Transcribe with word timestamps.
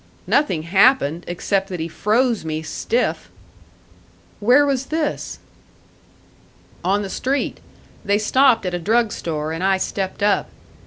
"Nothing 0.25 0.63
happened; 0.63 1.23
except 1.27 1.67
that 1.69 1.79
he 1.79 1.87
froze 1.87 2.43
me 2.43 2.63
stiff." 2.63 3.29
"Where 4.39 4.65
was 4.65 4.87
this?" 4.87 5.37
"On 6.83 7.03
the 7.03 7.07
street. 7.09 7.59
They 8.03 8.17
stopped 8.17 8.65
at 8.65 8.73
a 8.73 8.79
drug 8.79 9.11
store, 9.11 9.51
and 9.51 9.63
I 9.63 9.77
stepped 9.77 10.23
up. 10.23 10.49